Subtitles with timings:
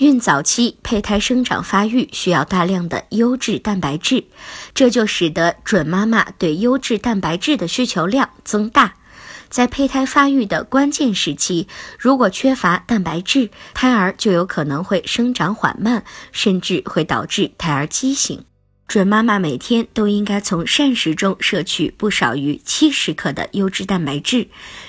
[0.00, 4.24] 孕早期胚胎生长发育需要大量的优质蛋白质，
[4.72, 8.94] 这就使得准妈妈对优质蛋白质的需求量增大。
[9.50, 11.68] 在胚胎发育的关键时期，
[11.98, 18.46] 如果缺乏蛋白质，胎儿就有可能会生长缓慢，甚至会导致胎儿畸形。
[18.90, 24.48] 准妈妈每天都应该从膳食中摄取不少于七十克的优质蛋白质，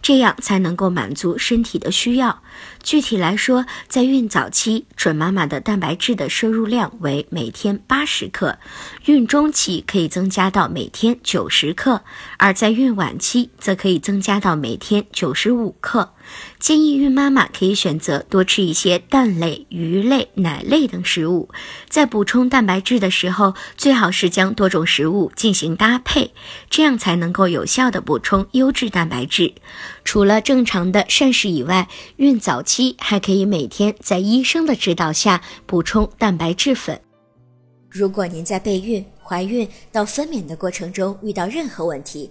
[0.00, 2.42] 这样才能够满足身体的需要。
[2.82, 8.58] 具体来说，在孕早期，准妈妈的蛋白质的摄入量为每天八十克，
[9.04, 12.00] 孕中期可以增加到每天九十克，
[12.38, 16.14] 而在孕晚期则可以增加到每天九十五克。
[16.62, 21.48] 建议孕妈妈可以选择多吃一些蛋类、鱼类、奶类等食物。
[21.88, 26.30] 在补充蛋白质的时候，最好是将多种食物进行搭配，
[26.70, 29.52] 这样才能够有效的补充优质蛋白质。
[30.04, 37.00] 除了正常的膳食以外，孕早期还可以每天在医生的指导下补充蛋白质粉。
[37.90, 42.30] 如果您在备孕、怀孕到分娩的过程中遇到任何问题，